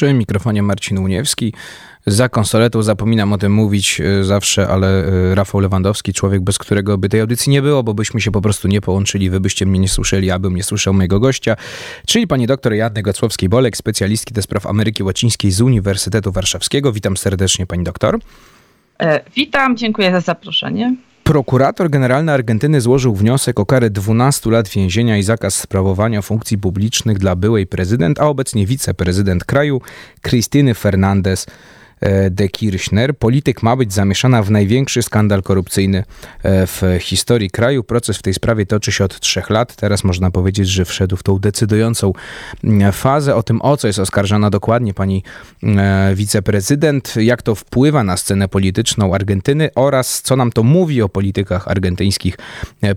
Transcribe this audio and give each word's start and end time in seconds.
Przy 0.00 0.14
mikrofonie 0.14 0.62
Marcin 0.62 0.98
Uniewski. 0.98 1.52
Za 2.06 2.28
konsoletą 2.28 2.82
zapominam 2.82 3.32
o 3.32 3.38
tym 3.38 3.52
mówić 3.52 4.00
e, 4.00 4.24
zawsze, 4.24 4.68
ale 4.68 5.04
e, 5.04 5.34
Rafał 5.34 5.60
Lewandowski, 5.60 6.12
człowiek, 6.12 6.40
bez 6.40 6.58
którego 6.58 6.98
by 6.98 7.08
tej 7.08 7.20
audycji 7.20 7.52
nie 7.52 7.62
było, 7.62 7.82
bo 7.82 7.94
byśmy 7.94 8.20
się 8.20 8.30
po 8.30 8.40
prostu 8.40 8.68
nie 8.68 8.80
połączyli, 8.80 9.30
wy 9.30 9.40
byście 9.40 9.66
mnie 9.66 9.78
nie 9.78 9.88
słyszeli, 9.88 10.30
abym 10.30 10.56
nie 10.56 10.62
słyszał 10.62 10.94
mojego 10.94 11.20
gościa, 11.20 11.56
czyli 12.06 12.26
pani 12.26 12.46
doktor 12.46 12.74
Jadny 12.74 13.02
Gocłowskiej-Bolek, 13.02 13.76
specjalistki 13.76 14.34
do 14.34 14.42
spraw 14.42 14.66
Ameryki 14.66 15.02
Łacińskiej 15.02 15.50
z 15.50 15.60
Uniwersytetu 15.60 16.32
Warszawskiego. 16.32 16.92
Witam 16.92 17.16
serdecznie 17.16 17.66
pani 17.66 17.84
doktor. 17.84 18.18
E, 19.00 19.20
witam, 19.36 19.76
dziękuję 19.76 20.10
za 20.10 20.20
zaproszenie. 20.20 20.96
Prokurator 21.30 21.90
Generalny 21.90 22.32
Argentyny 22.32 22.80
złożył 22.80 23.14
wniosek 23.14 23.60
o 23.60 23.66
karę 23.66 23.90
12 23.90 24.50
lat 24.50 24.68
więzienia 24.68 25.18
i 25.18 25.22
zakaz 25.22 25.54
sprawowania 25.54 26.22
funkcji 26.22 26.58
publicznych 26.58 27.18
dla 27.18 27.36
byłej 27.36 27.66
prezydent, 27.66 28.20
a 28.20 28.26
obecnie 28.26 28.66
wiceprezydent 28.66 29.44
kraju, 29.44 29.80
Krystyny 30.20 30.74
Fernandez 30.74 31.46
de 32.30 32.48
Kirchner. 32.48 33.16
Polityk 33.16 33.62
ma 33.62 33.76
być 33.76 33.92
zamieszana 33.92 34.42
w 34.42 34.50
największy 34.50 35.02
skandal 35.02 35.42
korupcyjny 35.42 36.04
e, 36.42 36.66
w 36.66 36.82
historii 37.00 37.50
kraju. 37.50 37.84
Proces 37.84 38.18
w 38.18 38.22
tej 38.22 38.34
sprawie 38.34 38.66
toczy 38.66 38.92
się 38.92 39.04
od 39.04 39.20
trzech 39.20 39.50
lat. 39.50 39.76
Teraz 39.76 40.04
można 40.04 40.30
powiedzieć, 40.30 40.68
że 40.68 40.84
wszedł 40.84 41.16
w 41.16 41.22
tą 41.22 41.38
decydującą 41.38 42.12
mm, 42.64 42.92
fazę. 42.92 43.36
O 43.36 43.42
tym, 43.42 43.62
o 43.62 43.76
co 43.76 43.86
jest 43.86 43.98
oskarżana 43.98 44.50
dokładnie 44.50 44.94
pani 44.94 45.22
e, 45.62 46.12
wiceprezydent, 46.14 47.14
jak 47.16 47.42
to 47.42 47.54
wpływa 47.54 48.04
na 48.04 48.16
scenę 48.16 48.48
polityczną 48.48 49.14
Argentyny 49.14 49.70
oraz 49.74 50.22
co 50.22 50.36
nam 50.36 50.52
to 50.52 50.62
mówi 50.62 51.02
o 51.02 51.08
politykach 51.08 51.68
argentyńskich. 51.68 52.36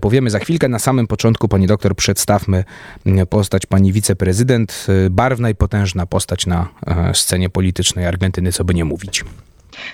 Powiemy 0.00 0.30
za 0.30 0.38
chwilkę. 0.38 0.68
Na 0.68 0.78
samym 0.78 1.06
początku, 1.06 1.48
pani 1.48 1.66
doktor, 1.66 1.96
przedstawmy 1.96 2.64
mm, 3.06 3.26
postać 3.26 3.66
pani 3.66 3.92
wiceprezydent. 3.92 4.86
Barwna 5.10 5.50
i 5.50 5.54
potężna 5.54 6.06
postać 6.06 6.46
na 6.46 6.68
scenie 7.12 7.50
politycznej 7.50 8.06
Argentyny, 8.06 8.52
co 8.52 8.64
by 8.64 8.74
nie 8.74 8.84
mówić 8.84 8.93
mówić. 8.94 9.24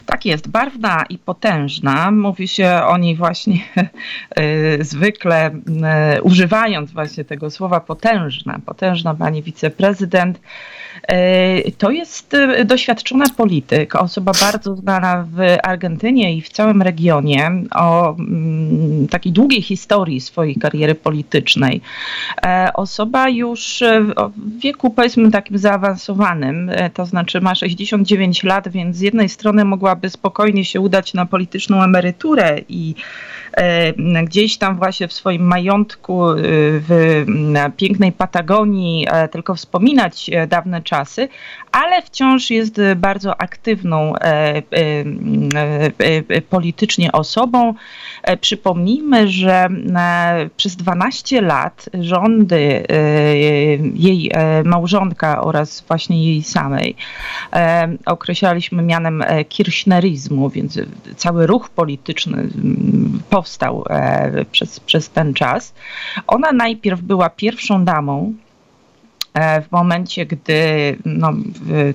Tak 0.06 0.26
jest, 0.26 0.48
barwna 0.48 1.04
i 1.08 1.18
potężna. 1.18 2.10
Mówi 2.10 2.48
się 2.48 2.80
o 2.86 2.98
niej 2.98 3.16
właśnie 3.16 3.54
y, 4.38 4.78
zwykle 4.80 5.50
y, 6.16 6.22
używając 6.22 6.92
właśnie 6.92 7.24
tego 7.24 7.50
słowa 7.50 7.80
potężna. 7.80 8.58
Potężna 8.66 9.14
pani 9.14 9.42
wiceprezydent. 9.42 10.40
Y, 11.12 11.72
to 11.78 11.90
jest 11.90 12.36
doświadczona 12.64 13.24
polityk, 13.36 13.94
osoba 13.94 14.32
bardzo 14.40 14.76
znana 14.76 15.26
w 15.30 15.56
Argentynie 15.62 16.36
i 16.36 16.42
w 16.42 16.48
całym 16.48 16.82
regionie, 16.82 17.50
o 17.74 18.16
mm, 18.18 19.08
takiej 19.08 19.32
długiej 19.32 19.62
historii 19.62 20.20
swojej 20.20 20.56
kariery 20.56 20.94
politycznej. 20.94 21.80
Osoba 22.74 23.28
już 23.28 23.82
w 24.36 24.60
wieku 24.60 24.90
powiedzmy 24.90 25.30
takim 25.30 25.58
zaawansowanym, 25.58 26.70
to 26.94 27.06
znaczy 27.06 27.40
ma 27.40 27.54
69 27.54 28.44
lat, 28.44 28.68
więc 28.68 28.96
z 28.96 29.00
jednej 29.00 29.28
strony 29.28 29.64
mogłaby 29.70 30.10
spokojnie 30.10 30.64
się 30.64 30.80
udać 30.80 31.14
na 31.14 31.26
polityczną 31.26 31.82
emeryturę 31.82 32.58
i 32.68 32.94
e, 33.52 33.92
gdzieś 34.24 34.58
tam 34.58 34.76
właśnie 34.76 35.08
w 35.08 35.12
swoim 35.12 35.42
majątku 35.42 36.30
e, 36.30 36.36
w 36.88 37.24
pięknej 37.76 38.12
Patagonii 38.12 39.06
e, 39.10 39.28
tylko 39.28 39.54
wspominać 39.54 40.30
dawne 40.48 40.82
czasy, 40.82 41.28
ale 41.72 42.02
wciąż 42.02 42.50
jest 42.50 42.80
bardzo 42.96 43.40
aktywną 43.40 44.14
politycznie 46.50 47.12
osobą. 47.12 47.74
Przypomnijmy, 48.40 49.28
że 49.28 49.68
przez 50.56 50.76
12 50.76 51.40
lat 51.40 51.88
rządy 52.00 52.86
jej 53.94 54.30
małżonka 54.64 55.42
oraz 55.42 55.84
właśnie 55.88 56.24
jej 56.24 56.42
samej 56.42 56.96
określaliśmy 58.06 58.82
mianem 58.82 59.24
kirchnerizmu, 59.48 60.50
więc 60.50 60.78
cały 61.16 61.46
ruch 61.46 61.70
polityczny 61.70 62.38
mm, 62.38 63.20
powstał 63.30 63.84
e, 63.90 64.44
przez, 64.44 64.80
przez 64.80 65.10
ten 65.10 65.34
czas. 65.34 65.74
Ona 66.26 66.52
najpierw 66.52 67.00
była 67.00 67.30
pierwszą 67.30 67.84
damą 67.84 68.32
e, 68.32 68.49
w 69.34 69.72
momencie, 69.72 70.26
gdy 70.26 70.96
no, 71.04 71.32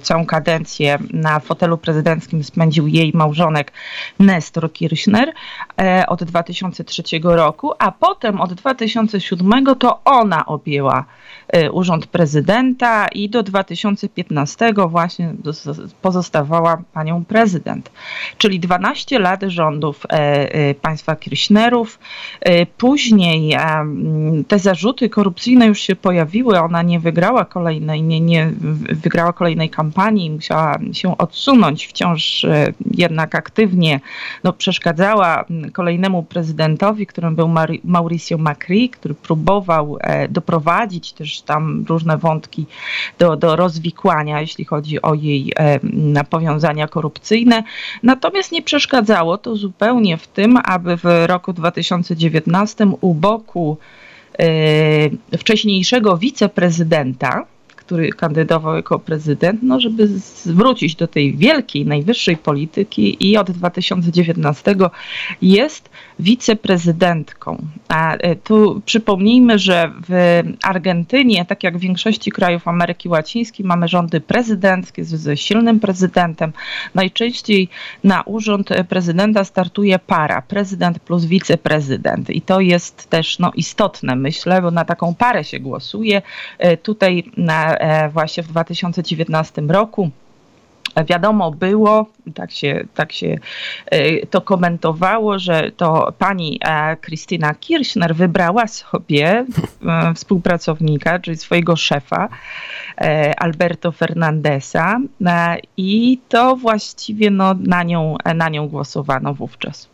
całą 0.02 0.26
kadencję 0.26 0.98
na 1.14 1.40
fotelu 1.40 1.78
prezydenckim 1.78 2.44
spędził 2.44 2.88
jej 2.88 3.12
małżonek 3.14 3.72
Nestor 4.20 4.74
Kirchner 4.74 5.34
e, 5.82 6.06
od 6.08 6.24
2003 6.24 7.04
roku, 7.24 7.72
a 7.80 7.92
potem 7.92 8.42
od 8.42 8.54
2007 8.54 9.66
to 9.80 10.02
ona 10.04 10.46
objęła 10.46 11.06
Y, 11.56 11.72
urząd 11.72 12.08
prezydenta 12.08 13.08
i 13.08 13.30
do 13.30 13.44
2015 13.44 14.74
właśnie 14.88 15.34
pozostawała 16.02 16.82
panią 16.94 17.26
prezydent. 17.26 17.92
Czyli 18.38 18.60
12 18.60 19.20
lat 19.20 19.42
rządów 19.48 20.06
e, 20.06 20.14
e, 20.54 20.74
państwa 20.74 21.16
Kirchnerów. 21.16 22.00
E, 22.42 22.66
później 22.66 23.58
te 24.48 24.60
zarzuty 24.60 25.10
korupcyjne 25.10 25.66
już 25.66 25.80
się 25.80 25.96
pojawiły. 25.96 26.60
Ona 26.60 26.82
nie 26.82 27.00
wygrała 27.00 27.25
kolejnej, 27.46 28.04
nie, 28.04 28.22
nie 28.22 28.52
wygrała 28.90 29.34
kolejnej 29.34 29.70
kampanii, 29.70 30.32
musiała 30.32 30.80
się 30.92 31.18
odsunąć. 31.18 31.88
Wciąż 31.88 32.46
jednak 32.92 33.36
aktywnie 33.36 34.00
no, 34.44 34.54
przeszkadzała 34.54 35.46
kolejnemu 35.74 36.24
prezydentowi, 36.24 37.08
którym 37.08 37.36
był 37.36 37.50
Mauricio 37.84 38.38
Macri, 38.38 38.90
który 38.90 39.14
próbował 39.14 39.98
doprowadzić 40.30 41.14
też 41.14 41.42
tam 41.42 41.86
różne 41.90 42.18
wątki 42.18 42.66
do, 43.20 43.36
do 43.36 43.56
rozwikłania, 43.56 44.42
jeśli 44.42 44.66
chodzi 44.66 45.02
o 45.02 45.14
jej 45.14 45.54
e, 45.56 45.80
powiązania 46.30 46.88
korupcyjne. 46.88 47.64
Natomiast 48.04 48.52
nie 48.52 48.62
przeszkadzało 48.62 49.38
to 49.38 49.56
zupełnie 49.56 50.18
w 50.18 50.28
tym, 50.28 50.58
aby 50.64 50.98
w 50.98 51.04
roku 51.26 51.54
2019 51.54 52.88
u 53.02 53.14
boku 53.14 53.78
e, 53.82 54.05
wcześniejszego 55.38 56.18
wiceprezydenta, 56.18 57.46
który 57.86 58.10
kandydował 58.10 58.76
jako 58.76 59.00
prezydent, 59.00 59.60
no 59.64 59.80
żeby 59.80 60.08
zwrócić 60.08 60.96
do 60.96 61.08
tej 61.08 61.38
wielkiej, 61.38 61.86
najwyższej 61.86 62.38
polityki 62.38 63.30
i 63.30 63.38
od 63.38 63.52
2019 63.52 64.76
jest 65.42 65.90
wiceprezydentką. 66.20 67.58
A 67.88 68.16
e, 68.16 68.36
tu 68.36 68.82
przypomnijmy, 68.86 69.60
że 69.60 69.92
w 70.10 70.42
Argentynie, 70.64 71.46
tak 71.46 71.64
jak 71.64 71.78
w 71.78 71.82
większości 71.82 72.32
krajów 72.32 72.68
Ameryki 72.68 73.10
Łacińskiej, 73.10 73.66
mamy 73.66 73.88
rządy 73.88 74.22
prezydenckie 74.22 75.06
ze 75.06 75.38
silnym 75.38 75.80
prezydentem. 75.80 76.54
Najczęściej 76.96 77.70
na 78.04 78.22
urząd 78.22 78.70
prezydenta 78.90 79.44
startuje 79.44 80.00
para, 80.00 80.42
prezydent 80.42 81.00
plus 81.00 81.26
wiceprezydent. 81.26 82.30
I 82.30 82.42
to 82.42 82.60
jest 82.60 83.10
też 83.10 83.40
no, 83.40 83.52
istotne, 83.56 84.16
myślę, 84.16 84.62
bo 84.62 84.72
na 84.72 84.86
taką 84.86 85.16
parę 85.16 85.44
się 85.44 85.60
głosuje. 85.60 86.22
E, 86.60 86.78
tutaj 86.78 87.24
na 87.38 87.75
właśnie 88.14 88.44
w 88.44 88.48
2019 88.48 89.62
roku. 89.62 90.10
Wiadomo 91.04 91.52
było, 91.52 92.06
tak 92.34 92.52
się, 92.52 92.88
tak 92.94 93.12
się 93.12 93.38
e, 93.86 94.26
to 94.26 94.42
komentowało, 94.42 95.40
że 95.40 95.72
to 95.78 96.14
pani 96.18 96.60
Krystyna 97.02 97.52
e, 97.52 97.56
Kirchner 97.56 98.16
wybrała 98.16 98.68
sobie 98.68 99.46
współpracownika, 100.16 101.20
czyli 101.20 101.38
swojego 101.38 101.76
szefa, 101.76 102.30
Alberto 103.38 103.92
Fernandesa 103.92 105.00
i 105.78 106.20
to 106.30 106.56
właściwie 106.56 107.32
no, 107.32 107.56
na, 107.60 107.84
nią, 107.84 108.16
na 108.36 108.50
nią 108.50 108.68
głosowano 108.68 109.34
wówczas. 109.34 109.90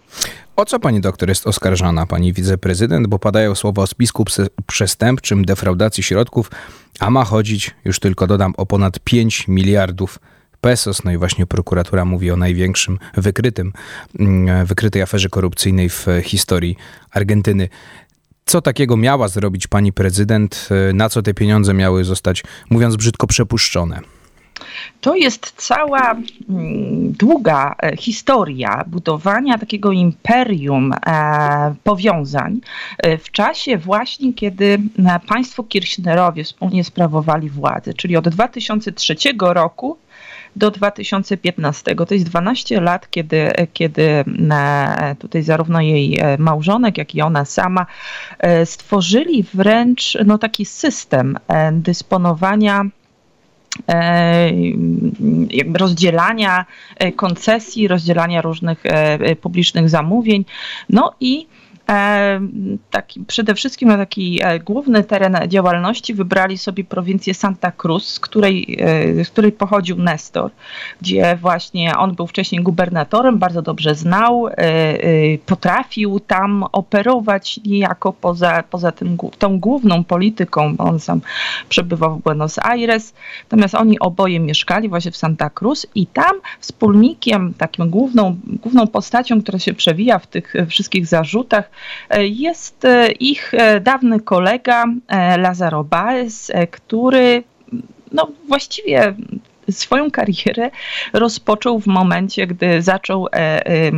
O 0.55 0.65
co 0.65 0.79
pani 0.79 1.01
doktor 1.01 1.29
jest 1.29 1.47
oskarżana, 1.47 2.05
pani 2.05 2.33
wiceprezydent? 2.33 3.07
Bo 3.07 3.19
padają 3.19 3.55
słowa 3.55 3.81
o 3.81 3.87
spisku 3.87 4.25
przestępczym, 4.67 5.45
defraudacji 5.45 6.03
środków, 6.03 6.51
a 6.99 7.09
ma 7.09 7.25
chodzić, 7.25 7.71
już 7.85 7.99
tylko 7.99 8.27
dodam, 8.27 8.53
o 8.57 8.65
ponad 8.65 8.99
5 8.99 9.47
miliardów 9.47 10.19
pesos. 10.61 11.03
No 11.03 11.11
i 11.11 11.17
właśnie 11.17 11.45
prokuratura 11.45 12.05
mówi 12.05 12.31
o 12.31 12.37
największym 12.37 12.99
wykrytym, 13.17 13.73
mm, 14.19 14.65
wykrytej 14.65 15.01
aferze 15.01 15.29
korupcyjnej 15.29 15.89
w 15.89 16.07
historii 16.23 16.77
Argentyny. 17.11 17.69
Co 18.45 18.61
takiego 18.61 18.97
miała 18.97 19.27
zrobić 19.27 19.67
pani 19.67 19.93
prezydent? 19.93 20.69
Na 20.93 21.09
co 21.09 21.21
te 21.21 21.33
pieniądze 21.33 21.73
miały 21.73 22.03
zostać, 22.03 22.43
mówiąc 22.69 22.95
brzydko, 22.95 23.27
przepuszczone? 23.27 24.01
To 25.01 25.15
jest 25.15 25.53
cała 25.57 26.11
mm, 26.49 27.11
długa 27.11 27.75
e, 27.83 27.97
historia 27.97 28.83
budowania 28.87 29.57
takiego 29.57 29.91
imperium 29.91 30.93
e, 30.93 31.75
powiązań 31.83 32.61
e, 32.97 33.17
w 33.17 33.31
czasie 33.31 33.77
właśnie, 33.77 34.33
kiedy 34.33 34.77
państwo 35.27 35.63
Kirchnerowie 35.63 36.43
wspólnie 36.43 36.83
sprawowali 36.83 37.49
władzę, 37.49 37.93
czyli 37.93 38.17
od 38.17 38.29
2003 38.29 39.15
roku 39.39 39.97
do 40.55 40.71
2015. 40.71 41.95
To 41.95 42.13
jest 42.13 42.25
12 42.25 42.81
lat, 42.81 43.09
kiedy, 43.09 43.51
kiedy 43.73 44.25
tutaj 45.19 45.43
zarówno 45.43 45.81
jej 45.81 46.19
małżonek, 46.37 46.97
jak 46.97 47.15
i 47.15 47.21
ona 47.21 47.45
sama 47.45 47.85
stworzyli 48.65 49.45
wręcz 49.53 50.17
no, 50.25 50.37
taki 50.37 50.65
system 50.65 51.37
dysponowania 51.71 52.83
rozdzielania 55.73 56.65
koncesji, 57.15 57.87
rozdzielania 57.87 58.41
różnych 58.41 58.83
publicznych 59.41 59.89
zamówień. 59.89 60.45
No 60.89 61.13
i 61.19 61.47
E, 61.47 61.60
taki, 62.91 63.19
przede 63.27 63.55
wszystkim 63.55 63.89
na 63.89 63.97
taki 63.97 64.39
e, 64.43 64.59
główny 64.59 65.03
teren 65.03 65.37
działalności 65.47 66.13
wybrali 66.13 66.57
sobie 66.57 66.83
prowincję 66.83 67.33
Santa 67.33 67.71
Cruz, 67.71 68.07
z 68.07 68.19
której, 68.19 68.77
e, 68.79 69.25
z 69.25 69.29
której 69.29 69.51
pochodził 69.51 69.97
Nestor, 69.97 70.51
gdzie 71.01 71.37
właśnie 71.41 71.97
on 71.97 72.15
był 72.15 72.27
wcześniej 72.27 72.63
gubernatorem, 72.63 73.39
bardzo 73.39 73.61
dobrze 73.61 73.95
znał, 73.95 74.47
potrafił 75.45 76.19
tam 76.19 76.65
operować 76.71 77.59
niejako 77.65 78.13
poza, 78.13 78.63
poza 78.63 78.91
tym, 78.91 79.17
tą 79.39 79.59
główną 79.59 80.03
polityką, 80.03 80.75
bo 80.75 80.83
on 80.83 80.99
sam 80.99 81.21
przebywał 81.69 82.15
w 82.15 82.23
Buenos 82.23 82.59
Aires, 82.59 83.13
natomiast 83.43 83.75
oni 83.75 83.99
oboje 83.99 84.39
mieszkali 84.39 84.89
właśnie 84.89 85.11
w 85.11 85.17
Santa 85.17 85.49
Cruz 85.49 85.87
i 85.95 86.07
tam 86.07 86.31
wspólnikiem, 86.59 87.53
takim 87.53 87.89
główną, 87.89 88.37
główną 88.61 88.87
postacią, 88.87 89.41
która 89.41 89.59
się 89.59 89.73
przewija 89.73 90.19
w 90.19 90.27
tych 90.27 90.53
wszystkich 90.69 91.05
zarzutach, 91.05 91.69
jest 92.19 92.85
e, 92.85 93.11
ich 93.11 93.53
e, 93.53 93.79
dawny 93.79 94.19
kolega 94.19 94.85
e, 95.07 95.37
Lazaro 95.37 95.83
Baez, 95.83 96.51
który 96.71 97.43
no, 98.11 98.27
właściwie 98.47 99.13
swoją 99.71 100.11
karierę 100.11 100.71
rozpoczął 101.13 101.79
w 101.79 101.87
momencie, 101.87 102.47
gdy 102.47 102.81
zaczął 102.81 103.27
e, 103.27 103.31
e, 103.35 103.91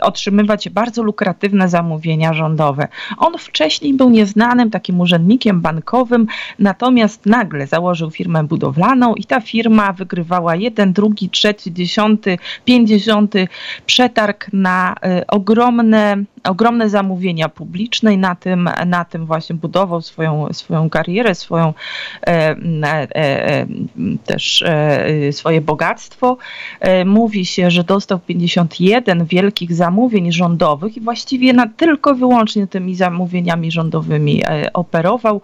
otrzymywać 0.00 0.68
bardzo 0.68 1.02
lukratywne 1.02 1.68
zamówienia 1.68 2.34
rządowe. 2.34 2.88
On 3.18 3.38
wcześniej 3.38 3.94
był 3.94 4.10
nieznanym 4.10 4.70
takim 4.70 5.00
urzędnikiem 5.00 5.60
bankowym, 5.60 6.26
natomiast 6.58 7.26
nagle 7.26 7.66
założył 7.66 8.10
firmę 8.10 8.44
budowlaną 8.44 9.14
i 9.14 9.24
ta 9.24 9.40
firma 9.40 9.92
wygrywała 9.92 10.56
jeden, 10.56 10.92
drugi, 10.92 11.30
trzeci, 11.30 11.72
dziesiąty, 11.72 12.38
pięćdziesiąty 12.64 13.48
przetarg 13.86 14.46
na 14.52 14.94
e, 15.02 15.26
ogromne 15.26 16.24
ogromne 16.44 16.88
zamówienia 16.88 17.48
publiczne 17.48 18.14
i 18.14 18.18
na 18.18 18.34
tym, 18.34 18.70
na 18.86 19.04
tym 19.04 19.26
właśnie 19.26 19.56
budował 19.56 20.02
swoją, 20.02 20.52
swoją 20.52 20.90
karierę, 20.90 21.34
swoją 21.34 21.74
e, 22.26 22.56
e, 22.82 23.16
e, 23.16 23.66
też 24.26 24.64
swoje 25.30 25.60
bogactwo. 25.60 26.36
Mówi 27.06 27.46
się, 27.46 27.70
że 27.70 27.84
dostał 27.84 28.18
51 28.18 29.24
wielkich 29.24 29.74
zamówień 29.74 30.32
rządowych 30.32 30.96
i 30.96 31.00
właściwie 31.00 31.52
na, 31.52 31.66
tylko 31.66 32.14
wyłącznie 32.14 32.66
tymi 32.66 32.94
zamówieniami 32.94 33.70
rządowymi 33.70 34.42
operował 34.72 35.40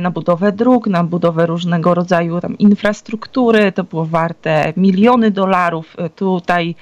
na 0.00 0.10
budowę 0.10 0.52
dróg, 0.52 0.86
na 0.86 1.04
budowę 1.04 1.46
różnego 1.46 1.94
rodzaju 1.94 2.40
tam 2.40 2.58
infrastruktury. 2.58 3.72
To 3.72 3.84
było 3.84 4.04
warte 4.04 4.72
miliony 4.76 5.30
dolarów. 5.30 5.96
Tutaj 6.16 6.74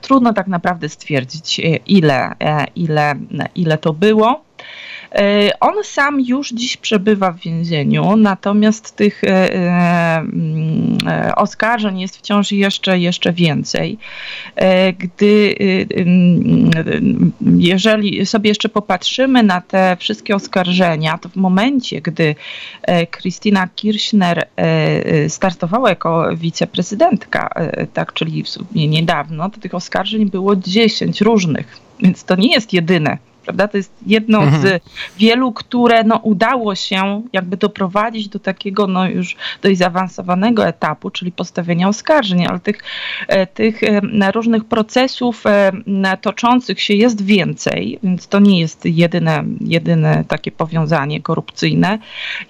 trudno 0.00 0.32
tak 0.32 0.46
naprawdę 0.46 0.88
stwierdzić, 0.88 1.60
ile, 1.86 2.34
ile, 2.76 3.14
ile 3.54 3.78
to 3.78 3.92
było. 3.92 4.47
E, 5.12 5.50
on 5.60 5.74
sam 5.84 6.20
już 6.20 6.48
dziś 6.48 6.76
przebywa 6.76 7.32
w 7.32 7.38
więzieniu, 7.38 8.16
natomiast 8.16 8.96
tych 8.96 9.24
e, 9.24 9.54
e, 9.54 10.18
mm, 10.18 10.98
oskarżeń 11.36 12.00
jest 12.00 12.16
wciąż 12.16 12.52
jeszcze, 12.52 12.98
jeszcze 12.98 13.32
więcej. 13.32 13.98
Gdy, 14.98 15.54
mm, 15.96 17.32
jeżeli 17.58 18.26
sobie 18.26 18.48
jeszcze 18.48 18.68
popatrzymy 18.68 19.42
na 19.42 19.60
te 19.60 19.96
wszystkie 20.00 20.34
oskarżenia, 20.34 21.18
to 21.18 21.28
w 21.28 21.36
momencie, 21.36 22.00
gdy 22.00 22.34
Krystyna 23.10 23.68
Kirchner 23.68 24.48
startowała 25.28 25.88
jako 25.88 26.36
wiceprezydentka, 26.36 27.50
tak, 27.92 28.12
czyli 28.12 28.42
w 28.42 28.48
sumie 28.48 28.88
niedawno, 28.88 29.50
to 29.50 29.60
tych 29.60 29.74
oskarżeń 29.74 30.30
było 30.30 30.56
10 30.56 31.20
różnych, 31.20 31.80
więc 32.00 32.24
to 32.24 32.36
nie 32.36 32.52
jest 32.52 32.72
jedyne 32.72 33.18
prawda? 33.48 33.68
To 33.68 33.76
jest 33.76 33.92
jedno 34.06 34.42
mhm. 34.42 34.62
z 34.62 34.82
wielu, 35.18 35.52
które 35.52 36.04
no, 36.04 36.16
udało 36.16 36.74
się 36.74 37.22
jakby 37.32 37.56
doprowadzić 37.56 38.28
do 38.28 38.38
takiego 38.38 38.86
no, 38.86 39.08
już 39.08 39.36
dość 39.62 39.78
zaawansowanego 39.78 40.66
etapu, 40.66 41.10
czyli 41.10 41.32
postawienia 41.32 41.88
oskarżeń, 41.88 42.46
ale 42.46 42.60
tych, 42.60 42.82
e, 43.28 43.46
tych 43.46 43.82
e, 43.82 44.32
różnych 44.32 44.64
procesów 44.64 45.44
e, 45.46 45.72
toczących 46.20 46.80
się 46.80 46.94
jest 46.94 47.24
więcej, 47.24 47.98
więc 48.02 48.28
to 48.28 48.38
nie 48.38 48.60
jest 48.60 48.84
jedyne, 48.84 49.44
jedyne 49.60 50.24
takie 50.28 50.52
powiązanie 50.52 51.22
korupcyjne. 51.22 51.98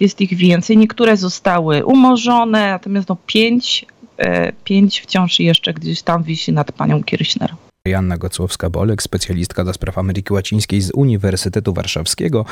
Jest 0.01 0.21
ich 0.21 0.35
więcej. 0.35 0.77
Niektóre 0.77 1.17
zostały 1.17 1.85
umorzone, 1.85 2.71
natomiast 2.71 3.09
no, 3.09 3.17
pięć, 3.27 3.87
pięć 4.65 5.01
wciąż 5.01 5.41
jeszcze 5.41 5.75
gdzieś 5.75 6.03
tam 6.03 6.23
wisi 6.23 6.53
nad 6.53 6.73
panią 6.73 7.03
Kirchner. 7.03 7.68
Janna 7.89 8.19
Gocłowska-Bolek, 8.19 9.03
specjalistka 9.03 9.65
do 9.65 9.73
spraw 9.73 9.99
Ameryki 9.99 10.33
Łacińskiej 10.33 10.81
z 10.81 10.91
Uniwersytetu 10.91 11.73
Warszawskiego. 11.73 12.45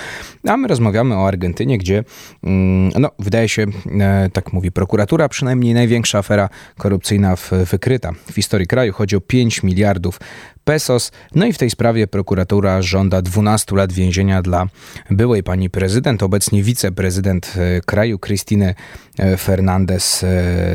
A 0.49 0.57
my 0.57 0.69
rozmawiamy 0.69 1.17
o 1.17 1.29
Argentynie, 1.29 1.79
gdzie, 1.79 2.05
mm, 2.45 2.93
no, 2.99 3.11
wydaje 3.19 3.49
się, 3.49 3.67
e, 4.01 4.31
tak 4.33 4.53
mówi 4.53 4.73
prokuratura, 4.73 5.29
przynajmniej 5.29 5.75
największa 5.75 6.19
afera 6.19 6.49
korupcyjna 6.79 7.37
wykryta 7.71 8.13
w 8.31 8.35
historii 8.35 8.67
kraju. 8.67 8.93
Chodzi 8.93 9.17
o 9.17 9.21
5 9.21 9.63
miliardów 9.63 10.21
pesos. 10.65 11.13
No 11.35 11.47
i 11.47 11.53
w 11.53 11.59
tej 11.59 11.71
sprawie 11.71 12.07
prokuratura 12.07 12.83
żąda 12.83 13.23
12 13.23 13.77
lat 13.77 13.93
więzienia 13.93 14.43
dla 14.43 14.67
byłej 15.11 15.43
pani 15.43 15.71
prezydent, 15.71 16.23
obecnie 16.23 16.63
wiceprezydent 16.63 17.55
e, 17.57 17.81
kraju, 17.81 18.19
Krystyny 18.19 18.75
e, 19.19 19.37
Fernandez 19.37 20.25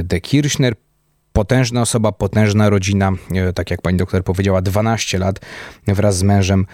de 0.04 0.22
Kirchner 0.22 0.76
potężna 1.34 1.82
osoba, 1.82 2.12
potężna 2.12 2.70
rodzina, 2.70 3.12
e, 3.36 3.54
tak 3.54 3.72
jak 3.72 3.82
pani 3.82 3.98
doktor 3.98 4.24
powiedziała, 4.24 4.62
12 4.62 5.18
lat 5.18 5.40
wraz 5.88 6.18
z 6.18 6.24
mężem 6.24 6.66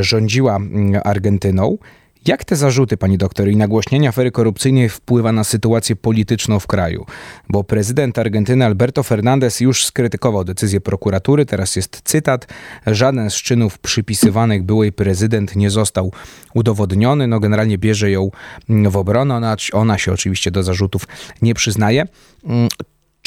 rządziła 0.00 0.58
Argentyną. 1.04 1.78
Jak 2.26 2.44
te 2.44 2.56
zarzuty, 2.56 2.96
pani 2.96 3.18
doktor, 3.18 3.48
i 3.48 3.56
nagłośnienie 3.56 4.08
afery 4.08 4.30
korupcyjnej 4.30 4.88
wpływa 4.88 5.32
na 5.32 5.44
sytuację 5.44 5.96
polityczną 5.96 6.60
w 6.60 6.66
kraju? 6.66 7.06
Bo 7.48 7.64
prezydent 7.64 8.18
Argentyny 8.18 8.64
Alberto 8.64 9.02
Fernandez 9.02 9.60
już 9.60 9.84
skrytykował 9.84 10.44
decyzję 10.44 10.80
prokuratury, 10.80 11.46
teraz 11.46 11.76
jest 11.76 12.00
cytat, 12.04 12.46
żaden 12.86 13.30
z 13.30 13.34
czynów 13.34 13.78
przypisywanych 13.78 14.62
byłej 14.62 14.92
prezydent 14.92 15.56
nie 15.56 15.70
został 15.70 16.12
udowodniony, 16.54 17.26
no 17.26 17.40
generalnie 17.40 17.78
bierze 17.78 18.10
ją 18.10 18.30
w 18.68 18.96
obronę, 18.96 19.34
ona, 19.34 19.56
ona 19.72 19.98
się 19.98 20.12
oczywiście 20.12 20.50
do 20.50 20.62
zarzutów 20.62 21.08
nie 21.42 21.54
przyznaje. 21.54 22.06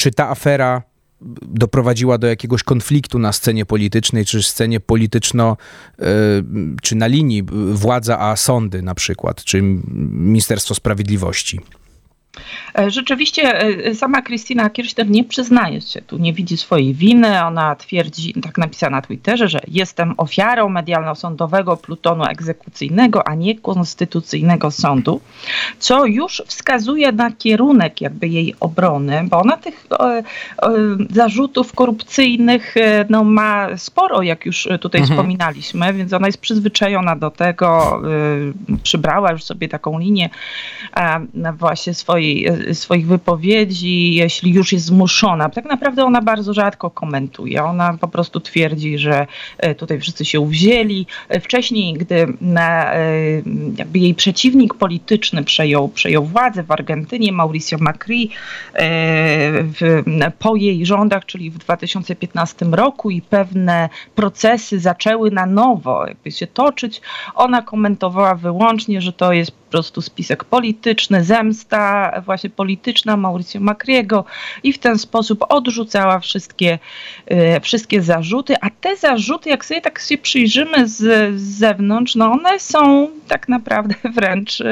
Czy 0.00 0.10
ta 0.10 0.30
afera 0.30 0.82
doprowadziła 1.42 2.18
do 2.18 2.26
jakiegoś 2.26 2.62
konfliktu 2.62 3.18
na 3.18 3.32
scenie 3.32 3.66
politycznej, 3.66 4.24
czy 4.24 4.42
scenie 4.42 4.80
polityczno, 4.80 5.56
e, 5.98 6.04
czy 6.82 6.96
na 6.96 7.06
linii 7.06 7.42
władza 7.72 8.20
a 8.20 8.36
sądy 8.36 8.82
na 8.82 8.94
przykład, 8.94 9.44
czy 9.44 9.62
Ministerstwo 9.62 10.74
Sprawiedliwości? 10.74 11.60
E, 12.78 12.90
rzeczywiście 12.90 13.60
e, 13.60 13.94
sama 13.94 14.22
Krystyna 14.22 14.70
Kirchner 14.70 15.10
nie 15.10 15.24
przyznaje 15.24 15.80
się 15.80 16.02
tu, 16.02 16.18
nie 16.18 16.32
widzi 16.32 16.56
swojej 16.56 16.94
winy. 16.94 17.44
Ona 17.44 17.76
twierdzi, 17.76 18.34
tak 18.42 18.58
napisała 18.58 18.90
na 18.90 19.02
Twitterze, 19.02 19.48
że 19.48 19.60
jestem 19.68 20.14
ofiarą 20.16 20.68
medialno-sądowego 20.68 21.76
plutonu 21.76 22.24
egzekucyjnego, 22.24 23.28
a 23.28 23.34
nie 23.34 23.58
konstytucyjnego 23.58 24.70
sądu, 24.70 25.20
co 25.78 26.06
już 26.06 26.42
wskazuje 26.46 27.12
na 27.12 27.30
kierunek 27.30 28.00
jakby 28.00 28.28
jej 28.28 28.54
obrony, 28.60 29.24
bo 29.30 29.40
ona 29.40 29.56
tych 29.56 29.86
e, 30.00 30.04
e, 30.04 30.22
zarzutów 31.10 31.72
korupcyjnych 31.72 32.76
e, 32.76 33.06
no, 33.08 33.24
ma 33.24 33.76
sporo, 33.76 34.22
jak 34.22 34.46
już 34.46 34.68
tutaj 34.80 35.00
mhm. 35.00 35.18
wspominaliśmy, 35.18 35.92
więc 35.92 36.12
ona 36.12 36.26
jest 36.26 36.40
przyzwyczajona 36.40 37.16
do 37.16 37.30
tego, 37.30 38.00
e, 38.70 38.78
przybrała 38.82 39.32
już 39.32 39.44
sobie 39.44 39.68
taką 39.68 39.98
linię 39.98 40.30
właśnie 41.58 41.94
swojej 41.94 42.19
swojej, 42.20 42.74
swoich 42.74 43.06
wypowiedzi, 43.06 44.14
jeśli 44.14 44.52
już 44.52 44.72
jest 44.72 44.84
zmuszona. 44.84 45.48
Tak 45.48 45.64
naprawdę 45.64 46.04
ona 46.04 46.22
bardzo 46.22 46.54
rzadko 46.54 46.90
komentuje. 46.90 47.64
Ona 47.64 47.98
po 48.00 48.08
prostu 48.08 48.40
twierdzi, 48.40 48.98
że 48.98 49.26
e, 49.58 49.74
tutaj 49.74 50.00
wszyscy 50.00 50.24
się 50.24 50.40
uwzięli. 50.40 51.06
Wcześniej, 51.40 51.94
gdy 51.94 52.34
e, 52.56 53.42
jej 53.94 54.14
przeciwnik 54.14 54.74
polityczny 54.74 55.44
przejął, 55.44 55.88
przejął 55.88 56.24
władzę 56.24 56.62
w 56.62 56.70
Argentynie, 56.70 57.32
Mauricio 57.32 57.76
Macri, 57.80 58.30
e, 58.74 58.80
w, 59.62 60.02
po 60.38 60.56
jej 60.56 60.86
rządach, 60.86 61.24
czyli 61.24 61.50
w 61.50 61.58
2015 61.58 62.66
roku 62.66 63.10
i 63.10 63.22
pewne 63.22 63.88
procesy 64.14 64.80
zaczęły 64.80 65.30
na 65.30 65.46
nowo 65.46 66.06
jakby 66.06 66.30
się 66.30 66.46
toczyć, 66.46 67.00
ona 67.34 67.62
komentowała 67.62 68.34
wyłącznie, 68.34 69.00
że 69.00 69.12
to 69.12 69.32
jest 69.32 69.50
po 69.70 69.70
prostu 69.70 70.02
spisek 70.02 70.44
polityczny, 70.44 71.24
zemsta 71.24 72.09
właśnie 72.24 72.50
polityczna 72.50 73.16
Mauricio 73.16 73.60
Macriego 73.60 74.24
i 74.62 74.72
w 74.72 74.78
ten 74.78 74.98
sposób 74.98 75.44
odrzucała 75.48 76.18
wszystkie, 76.18 76.78
wszystkie 77.62 78.02
zarzuty, 78.02 78.54
a 78.60 78.70
te 78.80 78.96
zarzuty, 78.96 79.50
jak 79.50 79.64
sobie 79.64 79.80
tak 79.80 79.98
się 79.98 80.18
przyjrzymy 80.18 80.88
z, 80.88 80.96
z 81.40 81.58
zewnątrz, 81.58 82.14
no 82.14 82.32
one 82.32 82.60
są 82.60 83.08
tak 83.28 83.48
naprawdę 83.48 83.94
wręcz 84.16 84.62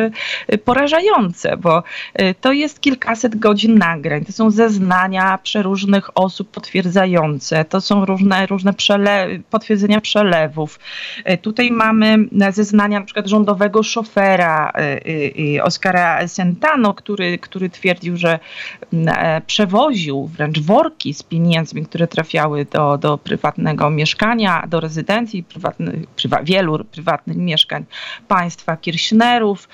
porażające, 0.65 1.57
bo 1.57 1.83
to 2.41 2.53
jest 2.53 2.81
kilkaset 2.81 3.39
godzin 3.39 3.79
nagrań, 3.79 4.25
to 4.25 4.33
są 4.33 4.51
zeznania 4.51 5.39
przeróżnych 5.43 6.19
osób 6.19 6.51
potwierdzające, 6.51 7.65
to 7.65 7.81
są 7.81 8.05
różne, 8.05 8.47
różne 8.47 8.73
przele 8.73 9.29
potwierdzenia 9.51 10.01
przelewów. 10.01 10.79
Tutaj 11.43 11.71
mamy 11.71 12.17
zeznania 12.51 12.99
na 13.01 13.05
przykład 13.05 13.27
rządowego 13.27 13.83
szofera 13.83 14.73
Oskara 15.63 16.29
Sentano, 16.29 16.95
który, 16.95 17.28
który 17.41 17.71
twierdził, 17.71 18.17
że 18.17 18.39
przewoził 19.47 20.27
wręcz 20.27 20.61
worki 20.61 21.15
z 21.15 21.23
pieniędzmi, 21.23 21.87
które 21.87 22.07
trafiały 22.07 22.65
do, 22.65 22.99
do 22.99 23.19
prywatnego 23.19 23.91
mieszkania, 23.91 24.65
do 24.69 24.81
rezydencji 24.81 25.43
prywatnych, 25.43 26.07
prywa, 26.07 26.43
wielu 26.43 26.85
prywatnych 26.85 27.37
mieszkań 27.37 27.85
państwa 28.29 28.77
Kirchnerów. 28.77 29.69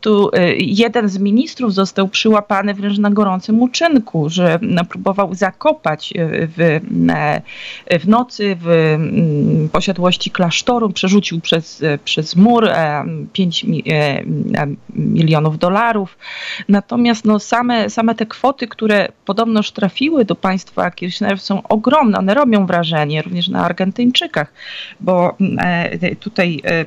Tu 0.00 0.30
jeden 0.58 1.08
z 1.08 1.18
ministrów 1.18 1.74
został 1.74 2.08
przyłapany 2.08 2.74
wręcz 2.74 2.98
na 2.98 3.10
gorącym 3.10 3.62
uczynku, 3.62 4.28
że 4.28 4.58
próbował 4.88 5.34
zakopać 5.34 6.14
w, 6.56 6.80
w 8.00 8.08
nocy 8.08 8.56
w 8.60 8.68
mm, 8.68 9.68
posiadłości 9.68 10.30
klasztoru, 10.30 10.90
przerzucił 10.90 11.40
przez, 11.40 11.82
przez 12.04 12.36
mur 12.36 12.68
5 13.32 13.66
milionów 14.94 15.58
dolarów. 15.58 16.18
Natomiast 16.80 17.24
no, 17.24 17.38
same, 17.38 17.90
same 17.90 18.14
te 18.14 18.26
kwoty, 18.26 18.68
które 18.68 19.08
podobnoż 19.24 19.70
trafiły 19.70 20.24
do 20.24 20.34
państwa 20.34 20.90
Kirchnerów 20.90 21.42
są 21.42 21.62
ogromne. 21.62 22.18
One 22.18 22.34
robią 22.34 22.66
wrażenie 22.66 23.22
również 23.22 23.48
na 23.48 23.64
Argentyńczykach, 23.64 24.52
bo 25.00 25.36
e, 25.58 26.16
tutaj 26.16 26.60
e, 26.64 26.84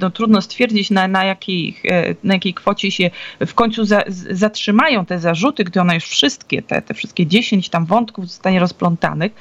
no, 0.00 0.10
trudno 0.10 0.42
stwierdzić, 0.42 0.90
na, 0.90 1.08
na, 1.08 1.24
jakiej, 1.24 1.76
e, 1.90 2.14
na 2.24 2.34
jakiej 2.34 2.54
kwocie 2.54 2.90
się 2.90 3.10
w 3.46 3.54
końcu 3.54 3.84
za, 3.84 4.02
zatrzymają 4.30 5.06
te 5.06 5.18
zarzuty, 5.18 5.64
gdy 5.64 5.80
one 5.80 5.94
już 5.94 6.04
wszystkie, 6.04 6.62
te, 6.62 6.82
te 6.82 6.94
wszystkie 6.94 7.26
10 7.26 7.68
tam 7.68 7.86
wątków 7.86 8.28
zostanie 8.28 8.60
rozplątanych, 8.60 9.32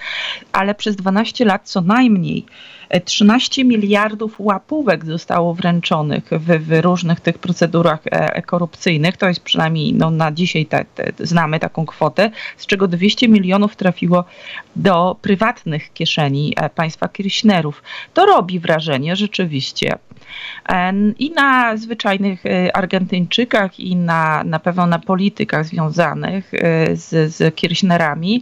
ale 0.51 0.75
przez 0.75 0.95
12 0.95 1.45
lat 1.45 1.61
co 1.69 1.81
najmniej 1.81 2.45
13 3.01 3.65
miliardów 3.65 4.35
łapówek 4.39 5.05
zostało 5.05 5.53
wręczonych 5.53 6.23
w, 6.31 6.67
w 6.67 6.81
różnych 6.81 7.19
tych 7.19 7.37
procedurach 7.37 7.99
e, 8.05 8.41
korupcyjnych. 8.41 9.17
To 9.17 9.27
jest 9.27 9.39
przynajmniej 9.39 9.93
no, 9.93 10.11
na 10.11 10.31
dzisiaj 10.31 10.65
te, 10.65 10.85
te, 10.85 11.25
znamy 11.25 11.59
taką 11.59 11.85
kwotę, 11.85 12.31
z 12.57 12.65
czego 12.65 12.87
200 12.87 13.27
milionów 13.27 13.75
trafiło 13.75 14.25
do 14.75 15.15
prywatnych 15.21 15.93
kieszeni 15.93 16.53
e, 16.57 16.69
państwa 16.69 17.07
Kirchnerów. 17.07 17.83
To 18.13 18.25
robi 18.25 18.59
wrażenie 18.59 19.15
rzeczywiście. 19.15 19.97
I 21.19 21.31
na 21.31 21.77
zwyczajnych 21.77 22.45
e, 22.45 22.75
Argentyńczykach, 22.75 23.79
i 23.79 23.95
na, 23.95 24.43
na 24.43 24.59
pewno 24.59 24.85
na 24.85 24.99
politykach 24.99 25.65
związanych 25.65 26.51
z, 26.93 27.35
z 27.35 27.55
Kirchnerami. 27.55 28.41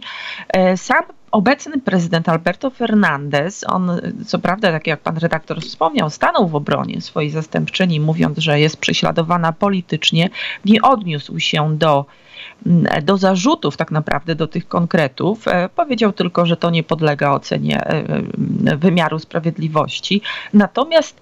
Sam 0.76 1.02
obecny 1.32 1.80
prezydent 1.80 2.28
Alberto 2.28 2.70
Fernandez, 2.70 3.64
on 3.68 4.00
co 4.26 4.38
prawda, 4.38 4.72
tak 4.72 4.86
jak 4.86 5.00
pan 5.00 5.16
redaktor 5.16 5.60
wspomniał, 5.60 6.10
stanął 6.10 6.48
w 6.48 6.54
obronie 6.54 7.00
swojej 7.00 7.30
zastępczyni, 7.30 8.00
mówiąc, 8.00 8.38
że 8.38 8.60
jest 8.60 8.76
prześladowana 8.76 9.52
politycznie, 9.52 10.30
nie 10.64 10.82
odniósł 10.82 11.38
się 11.38 11.76
do 11.76 12.06
mm, 12.66 13.04
do 13.04 13.16
zarzutów, 13.16 13.76
tak 13.76 13.90
naprawdę 13.90 14.34
do 14.34 14.46
tych 14.46 14.68
konkretów. 14.68 15.48
E, 15.48 15.68
powiedział 15.68 16.12
tylko, 16.12 16.46
że 16.46 16.56
to 16.56 16.70
nie 16.70 16.82
podlega 16.82 17.32
ocenie 17.32 17.80
e, 17.80 17.88
e, 18.66 18.76
wymiaru 18.76 19.18
sprawiedliwości. 19.18 20.22
Natomiast 20.52 21.20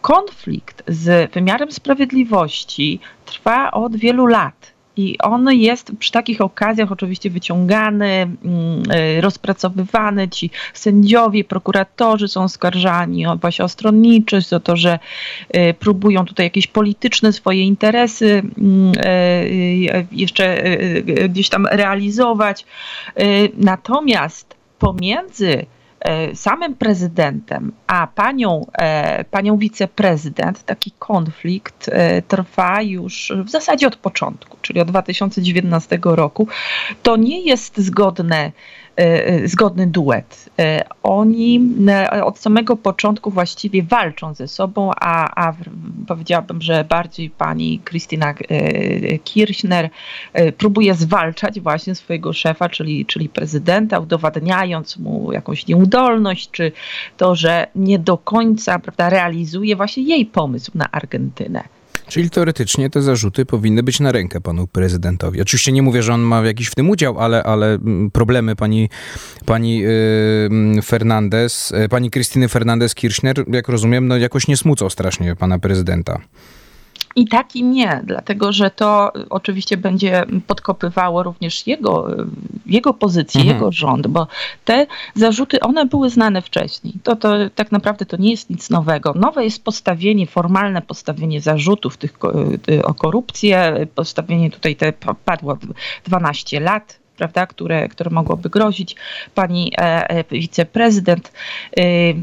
konflikt 0.00 0.82
z 0.88 1.32
wymiarem 1.32 1.72
sprawiedliwości 1.72 3.00
trwa 3.24 3.70
od 3.70 3.96
wielu 3.96 4.26
lat. 4.26 4.77
I 4.98 5.18
on 5.18 5.52
jest 5.52 5.92
przy 5.98 6.12
takich 6.12 6.40
okazjach 6.40 6.92
oczywiście 6.92 7.30
wyciągany, 7.30 8.06
mm, 8.06 8.82
y, 9.18 9.20
rozpracowywany. 9.20 10.28
Ci 10.28 10.50
sędziowie, 10.74 11.44
prokuratorzy 11.44 12.28
są 12.28 12.42
oskarżani 12.42 13.26
o 13.26 13.36
właśnie 13.36 13.64
o 13.64 13.68
stronniczość, 13.68 14.52
o 14.52 14.60
to, 14.60 14.76
że 14.76 14.98
y, 15.56 15.74
próbują 15.74 16.24
tutaj 16.24 16.46
jakieś 16.46 16.66
polityczne 16.66 17.32
swoje 17.32 17.62
interesy 17.62 18.42
mm, 18.58 18.92
y, 19.06 20.06
jeszcze 20.12 20.62
gdzieś 21.28 21.48
tam 21.48 21.66
realizować. 21.66 22.64
Natomiast 23.56 24.56
pomiędzy 24.78 25.66
E, 25.77 25.77
samym 26.34 26.74
prezydentem, 26.74 27.72
a 27.86 28.06
panią, 28.06 28.66
e, 28.72 29.24
panią 29.24 29.56
wiceprezydent, 29.56 30.64
taki 30.64 30.92
konflikt 30.98 31.88
e, 31.88 32.22
trwa 32.22 32.82
już 32.82 33.32
w 33.44 33.50
zasadzie 33.50 33.86
od 33.86 33.96
początku, 33.96 34.56
czyli 34.62 34.80
od 34.80 34.88
2019 34.88 35.98
roku. 36.02 36.48
To 37.02 37.16
nie 37.16 37.40
jest 37.40 37.78
zgodne 37.78 38.52
E, 38.87 38.87
e, 38.87 38.87
zgodny 39.44 39.86
duet. 39.86 40.50
E, 40.58 40.84
oni 41.02 41.74
od 42.22 42.38
samego 42.38 42.76
początku 42.76 43.30
właściwie 43.30 43.82
walczą 43.82 44.34
ze 44.34 44.48
sobą, 44.48 44.90
a, 44.96 45.46
a 45.46 45.54
powiedziałabym, 46.08 46.62
że 46.62 46.84
bardziej 46.84 47.30
pani 47.30 47.80
Krystyna 47.84 48.34
Kirchner 49.24 49.90
próbuje 50.58 50.94
zwalczać 50.94 51.60
właśnie 51.60 51.94
swojego 51.94 52.32
szefa, 52.32 52.68
czyli, 52.68 53.06
czyli 53.06 53.28
prezydenta, 53.28 53.98
udowadniając 53.98 54.96
mu 54.96 55.32
jakąś 55.32 55.66
nieudolność, 55.66 56.50
czy 56.50 56.72
to, 57.16 57.34
że 57.34 57.66
nie 57.74 57.98
do 57.98 58.18
końca 58.18 58.78
prawda, 58.78 59.10
realizuje 59.10 59.76
właśnie 59.76 60.02
jej 60.02 60.26
pomysł 60.26 60.70
na 60.74 60.90
Argentynę. 60.90 61.77
Czyli 62.08 62.30
teoretycznie 62.30 62.90
te 62.90 63.02
zarzuty 63.02 63.46
powinny 63.46 63.82
być 63.82 64.00
na 64.00 64.12
rękę 64.12 64.40
panu 64.40 64.66
prezydentowi. 64.66 65.42
Oczywiście 65.42 65.72
nie 65.72 65.82
mówię, 65.82 66.02
że 66.02 66.14
on 66.14 66.20
ma 66.20 66.40
jakiś 66.40 66.68
w 66.68 66.74
tym 66.74 66.90
udział, 66.90 67.20
ale, 67.20 67.42
ale 67.42 67.74
mm, 67.74 68.10
problemy 68.10 68.56
pani, 68.56 68.88
pani 69.46 69.78
yy, 69.78 70.82
Fernandez, 70.82 71.72
pani 71.90 72.10
Krystyny 72.10 72.48
Fernandez-Kirchner, 72.48 73.54
jak 73.54 73.68
rozumiem, 73.68 74.08
no 74.08 74.16
jakoś 74.16 74.48
nie 74.48 74.56
smucą 74.56 74.90
strasznie 74.90 75.36
pana 75.36 75.58
prezydenta. 75.58 76.20
I 77.16 77.28
tak 77.28 77.56
i 77.56 77.64
nie, 77.64 78.02
dlatego 78.04 78.52
że 78.52 78.70
to 78.70 79.12
oczywiście 79.30 79.76
będzie 79.76 80.26
podkopywało 80.46 81.22
również 81.22 81.66
jego, 81.66 82.08
jego 82.66 82.94
pozycję, 82.94 83.40
mhm. 83.40 83.56
jego 83.56 83.72
rząd, 83.72 84.06
bo 84.06 84.26
te 84.64 84.86
zarzuty, 85.14 85.60
one 85.60 85.86
były 85.86 86.10
znane 86.10 86.42
wcześniej. 86.42 86.94
To, 87.02 87.16
to 87.16 87.34
tak 87.54 87.72
naprawdę 87.72 88.06
to 88.06 88.16
nie 88.16 88.30
jest 88.30 88.50
nic 88.50 88.70
nowego. 88.70 89.14
Nowe 89.14 89.44
jest 89.44 89.64
postawienie, 89.64 90.26
formalne 90.26 90.82
postawienie 90.82 91.40
zarzutów 91.40 91.96
tych, 91.96 92.14
o 92.84 92.94
korupcję, 92.94 93.86
postawienie 93.94 94.50
tutaj 94.50 94.76
te 94.76 94.92
padło 95.24 95.58
12 96.04 96.60
lat 96.60 96.98
prawda, 97.18 97.46
które, 97.46 97.88
które 97.88 98.10
mogłoby 98.10 98.50
grozić 98.50 98.96
pani 99.34 99.72
e, 99.78 100.10
e, 100.10 100.24
wiceprezydent. 100.30 101.32
Y, 101.78 102.14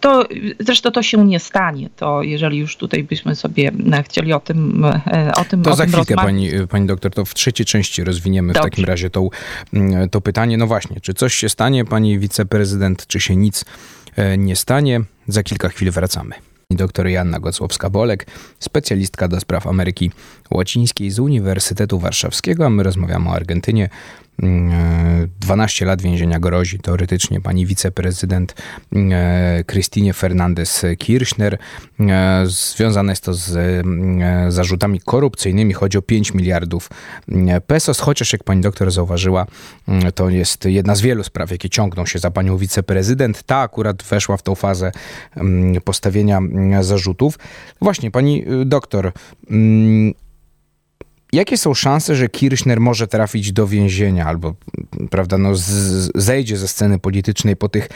to 0.00 0.26
zresztą 0.60 0.90
to 0.90 1.02
się 1.02 1.24
nie 1.24 1.40
stanie. 1.40 1.90
To 1.96 2.22
jeżeli 2.22 2.58
już 2.58 2.76
tutaj 2.76 3.04
byśmy 3.04 3.34
sobie 3.34 3.72
e, 3.92 4.02
chcieli 4.02 4.32
o 4.32 4.40
tym 4.40 4.84
e, 4.84 5.32
o 5.36 5.44
tym 5.44 5.62
To 5.62 5.70
o 5.70 5.76
za 5.76 5.84
tym 5.84 5.92
chwilkę 5.92 6.14
pani, 6.14 6.50
pani 6.70 6.86
doktor, 6.86 7.12
to 7.12 7.24
w 7.24 7.34
trzeciej 7.34 7.66
części 7.66 8.04
rozwiniemy 8.04 8.52
Dobrze. 8.52 8.68
w 8.68 8.70
takim 8.70 8.84
razie 8.84 9.10
to, 9.10 9.28
mm, 9.72 10.08
to 10.08 10.20
pytanie. 10.20 10.58
No 10.58 10.66
właśnie, 10.66 11.00
czy 11.00 11.14
coś 11.14 11.34
się 11.34 11.48
stanie, 11.48 11.84
pani 11.84 12.18
wiceprezydent, 12.18 13.06
czy 13.06 13.20
się 13.20 13.36
nic 13.36 13.64
e, 14.16 14.38
nie 14.38 14.56
stanie? 14.56 15.00
Za 15.28 15.42
kilka 15.42 15.68
chwil 15.68 15.90
wracamy. 15.90 16.34
Doktor 16.72 17.06
Janna 17.08 17.40
Gocłowska-Bolek, 17.40 18.26
specjalistka 18.58 19.28
do 19.28 19.40
spraw 19.40 19.66
Ameryki 19.66 20.10
Łacińskiej 20.50 21.10
z 21.10 21.18
Uniwersytetu 21.18 21.98
Warszawskiego, 21.98 22.66
a 22.66 22.70
my 22.70 22.82
rozmawiamy 22.82 23.28
o 23.28 23.32
Argentynie, 23.32 23.88
12 25.40 25.84
lat 25.84 26.02
więzienia 26.02 26.40
grozi 26.40 26.78
teoretycznie 26.78 27.40
pani 27.40 27.66
wiceprezydent 27.66 28.54
e, 28.96 29.64
Krystynie 29.66 30.12
Fernandez-Kirchner. 30.12 31.58
E, 32.00 32.42
związane 32.46 33.12
jest 33.12 33.24
to 33.24 33.34
z 33.34 33.56
e, 33.56 34.52
zarzutami 34.52 35.00
korupcyjnymi. 35.00 35.74
Chodzi 35.74 35.98
o 35.98 36.02
5 36.02 36.34
miliardów 36.34 36.90
pesos, 37.66 38.00
chociaż 38.00 38.32
jak 38.32 38.44
pani 38.44 38.60
doktor 38.60 38.90
zauważyła, 38.90 39.46
to 40.14 40.28
jest 40.28 40.64
jedna 40.64 40.94
z 40.94 41.00
wielu 41.00 41.24
spraw, 41.24 41.50
jakie 41.50 41.70
ciągną 41.70 42.06
się 42.06 42.18
za 42.18 42.30
panią 42.30 42.56
wiceprezydent. 42.56 43.42
Ta 43.42 43.56
akurat 43.56 44.02
weszła 44.02 44.36
w 44.36 44.42
tą 44.42 44.54
fazę 44.54 44.92
postawienia 45.84 46.40
zarzutów. 46.80 47.38
Właśnie, 47.80 48.10
pani 48.10 48.44
doktor, 48.64 49.12
Jakie 51.32 51.58
są 51.58 51.74
szanse, 51.74 52.16
że 52.16 52.28
Kirchner 52.28 52.80
może 52.80 53.06
trafić 53.06 53.52
do 53.52 53.66
więzienia 53.66 54.26
albo 54.26 54.54
prawda, 55.10 55.38
no, 55.38 55.54
z, 55.54 55.62
zejdzie 56.14 56.56
ze 56.56 56.68
sceny 56.68 56.98
politycznej 56.98 57.56
po 57.56 57.68
tych 57.68 57.88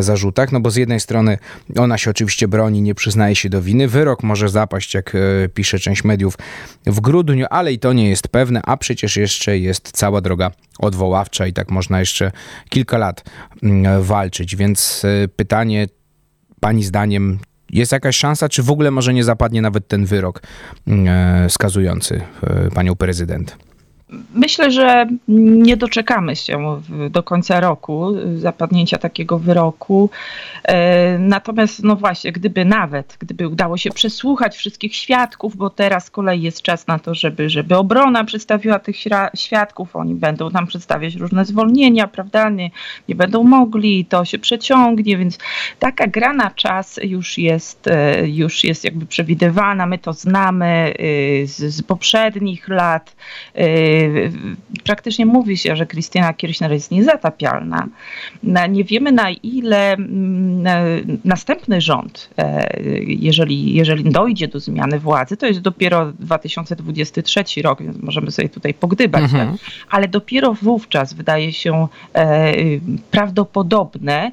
zarzutach? 0.00 0.52
No 0.52 0.60
bo 0.60 0.70
z 0.70 0.76
jednej 0.76 1.00
strony 1.00 1.38
ona 1.76 1.98
się 1.98 2.10
oczywiście 2.10 2.48
broni, 2.48 2.82
nie 2.82 2.94
przyznaje 2.94 3.36
się 3.36 3.48
do 3.48 3.62
winy. 3.62 3.88
Wyrok 3.88 4.22
może 4.22 4.48
zapaść, 4.48 4.94
jak 4.94 5.14
e, 5.14 5.48
pisze 5.48 5.78
część 5.78 6.04
mediów, 6.04 6.38
w 6.86 7.00
grudniu, 7.00 7.46
ale 7.50 7.72
i 7.72 7.78
to 7.78 7.92
nie 7.92 8.08
jest 8.08 8.28
pewne, 8.28 8.60
a 8.64 8.76
przecież 8.76 9.16
jeszcze 9.16 9.58
jest 9.58 9.90
cała 9.92 10.20
droga 10.20 10.50
odwoławcza 10.78 11.46
i 11.46 11.52
tak 11.52 11.70
można 11.70 12.00
jeszcze 12.00 12.32
kilka 12.68 12.98
lat 12.98 13.24
mm, 13.62 14.02
walczyć. 14.02 14.56
Więc 14.56 15.02
e, 15.04 15.28
pytanie, 15.28 15.86
Pani 16.60 16.84
zdaniem, 16.84 17.38
jest 17.70 17.92
jakaś 17.92 18.16
szansa, 18.16 18.48
czy 18.48 18.62
w 18.62 18.70
ogóle 18.70 18.90
może 18.90 19.14
nie 19.14 19.24
zapadnie 19.24 19.62
nawet 19.62 19.88
ten 19.88 20.06
wyrok 20.06 20.42
mm, 20.86 21.06
e, 21.08 21.50
skazujący 21.50 22.20
e, 22.42 22.70
panią 22.70 22.96
prezydent? 22.96 23.67
Myślę, 24.34 24.70
że 24.70 25.06
nie 25.28 25.76
doczekamy 25.76 26.36
się 26.36 26.80
do 27.10 27.22
końca 27.22 27.60
roku 27.60 28.14
zapadnięcia 28.36 28.98
takiego 28.98 29.38
wyroku. 29.38 30.10
E, 30.64 31.18
natomiast, 31.18 31.84
no 31.84 31.96
właśnie, 31.96 32.32
gdyby 32.32 32.64
nawet, 32.64 33.16
gdyby 33.20 33.48
udało 33.48 33.76
się 33.76 33.90
przesłuchać 33.90 34.56
wszystkich 34.56 34.96
świadków, 34.96 35.56
bo 35.56 35.70
teraz 35.70 36.04
z 36.04 36.10
kolei 36.10 36.42
jest 36.42 36.62
czas 36.62 36.86
na 36.86 36.98
to, 36.98 37.14
żeby, 37.14 37.50
żeby 37.50 37.76
obrona 37.76 38.24
przedstawiła 38.24 38.78
tych 38.78 38.96
świadków, 39.36 39.96
oni 39.96 40.14
będą 40.14 40.50
tam 40.50 40.66
przedstawiać 40.66 41.14
różne 41.14 41.44
zwolnienia, 41.44 42.08
prawda? 42.08 42.50
Nie, 42.50 42.70
nie 43.08 43.14
będą 43.14 43.44
mogli, 43.44 44.04
to 44.04 44.24
się 44.24 44.38
przeciągnie, 44.38 45.16
więc 45.16 45.38
taka 45.78 46.06
gra 46.06 46.32
na 46.32 46.50
czas 46.50 47.00
już 47.02 47.38
jest, 47.38 47.86
e, 47.86 48.28
już 48.28 48.64
jest 48.64 48.84
jakby 48.84 49.06
przewidywana. 49.06 49.86
My 49.86 49.98
to 49.98 50.12
znamy 50.12 50.66
e, 50.66 51.46
z, 51.46 51.74
z 51.74 51.82
poprzednich 51.82 52.68
lat 52.68 53.16
praktycznie 54.84 55.26
mówi 55.26 55.56
się, 55.56 55.76
że 55.76 55.86
Krystyna 55.86 56.32
Kirchner 56.32 56.72
jest 56.72 56.90
niezatapialna. 56.90 57.88
Nie 58.68 58.84
wiemy 58.84 59.12
na 59.12 59.30
ile 59.30 59.92
mm, 59.92 61.18
następny 61.24 61.80
rząd, 61.80 62.30
e, 62.38 62.68
jeżeli, 63.06 63.74
jeżeli 63.74 64.10
dojdzie 64.10 64.48
do 64.48 64.60
zmiany 64.60 64.98
władzy, 64.98 65.36
to 65.36 65.46
jest 65.46 65.60
dopiero 65.60 66.12
2023 66.12 67.62
rok, 67.62 67.82
więc 67.82 67.98
możemy 67.98 68.30
sobie 68.30 68.48
tutaj 68.48 68.74
pogdybać, 68.74 69.22
mhm. 69.22 69.56
ale 69.90 70.08
dopiero 70.08 70.54
wówczas 70.54 71.14
wydaje 71.14 71.52
się 71.52 71.88
e, 72.14 72.52
prawdopodobne, 73.10 74.32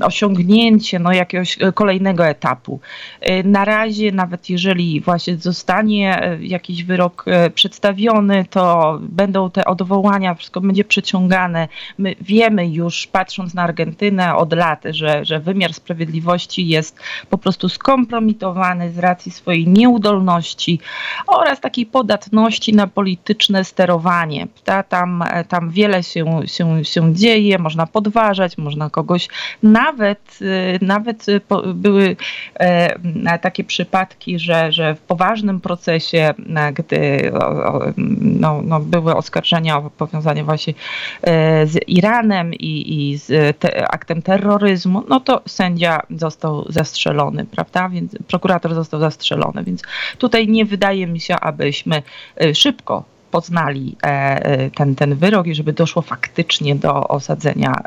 osiągnięcie 0.00 0.98
no, 0.98 1.12
jakiegoś 1.12 1.58
kolejnego 1.74 2.26
etapu. 2.26 2.80
Y, 3.28 3.44
na 3.44 3.64
razie, 3.64 4.12
nawet 4.12 4.50
jeżeli 4.50 5.00
właśnie 5.00 5.36
zostanie 5.36 6.32
y, 6.32 6.46
jakiś 6.46 6.84
wyrok 6.84 7.24
y, 7.46 7.50
przedstawiony, 7.50 8.44
to 8.50 8.98
będą 9.02 9.50
te 9.50 9.64
odwołania, 9.64 10.34
wszystko 10.34 10.60
będzie 10.60 10.84
przeciągane. 10.84 11.68
My 11.98 12.14
wiemy 12.20 12.68
już, 12.68 13.06
patrząc 13.06 13.54
na 13.54 13.62
Argentynę 13.62 14.36
od 14.36 14.52
lat, 14.52 14.84
że, 14.90 15.24
że 15.24 15.40
wymiar 15.40 15.74
sprawiedliwości 15.74 16.68
jest 16.68 17.00
po 17.30 17.38
prostu 17.38 17.68
skompromitowany 17.68 18.92
z 18.92 18.98
racji 18.98 19.32
swojej 19.32 19.68
nieudolności 19.68 20.80
oraz 21.26 21.60
takiej 21.60 21.86
podatności 21.86 22.72
na 22.72 22.86
polityczne 22.86 23.64
sterowanie. 23.64 24.46
Tam, 24.88 25.24
tam 25.48 25.70
wiele 25.70 26.02
się, 26.02 26.40
się, 26.46 26.84
się 26.84 27.14
dzieje, 27.14 27.58
można 27.58 27.86
podważać, 27.86 28.58
można 28.58 28.90
kogoś. 28.98 29.28
Nawet, 29.62 30.38
y, 30.42 30.78
nawet 30.82 31.26
były 31.74 32.16
e, 32.54 33.38
takie 33.38 33.64
przypadki, 33.64 34.38
że, 34.38 34.72
że 34.72 34.94
w 34.94 35.00
poważnym 35.00 35.60
procesie, 35.60 36.34
e, 36.56 36.72
gdy 36.72 37.32
no, 38.18 38.62
no 38.64 38.80
były 38.80 39.16
oskarżenia 39.16 39.78
o 39.78 39.90
powiązanie 39.90 40.44
właśnie 40.44 40.74
e, 41.22 41.66
z 41.66 41.88
Iranem 41.88 42.54
i, 42.54 42.72
i 42.94 43.18
z 43.18 43.58
te, 43.58 43.88
aktem 43.88 44.22
terroryzmu, 44.22 45.04
no 45.08 45.20
to 45.20 45.42
sędzia 45.46 46.00
został 46.10 46.72
zastrzelony, 46.72 47.44
prawda? 47.44 47.88
Więc 47.88 48.16
prokurator 48.28 48.74
został 48.74 49.00
zastrzelony, 49.00 49.64
więc 49.64 49.82
tutaj 50.18 50.48
nie 50.48 50.64
wydaje 50.64 51.06
mi 51.06 51.20
się, 51.20 51.36
abyśmy 51.40 52.02
szybko 52.54 53.17
poznali 53.30 53.96
e, 54.02 54.06
e, 54.06 54.70
ten, 54.70 54.94
ten 54.94 55.14
wyrok 55.14 55.46
i 55.46 55.54
żeby 55.54 55.72
doszło 55.72 56.02
faktycznie 56.02 56.76
do 56.76 57.08
osadzenia 57.08 57.82